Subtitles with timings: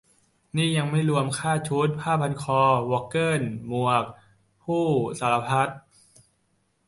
[0.57, 4.05] นี่ยังไม่รวมค่าชุด ผ้าพันคอ วอกเกิล หมวก
[4.61, 4.85] พู่
[5.19, 5.69] สารพัด